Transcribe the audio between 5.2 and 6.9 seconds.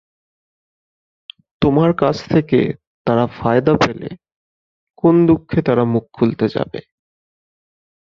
দুঃখে তাঁরা মুখ খুলতে যাবে?